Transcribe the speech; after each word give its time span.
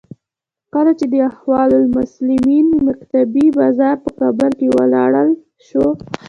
کله 0.73 0.91
چې 0.99 1.05
د 1.13 1.15
اخوان 1.29 1.69
المسلمین 1.81 2.67
مکتبې 2.87 3.45
بازار 3.59 3.95
په 4.03 4.09
کابل 4.19 4.49
کې 4.59 4.67
ولړل 4.77 5.29
شو. 5.67 5.85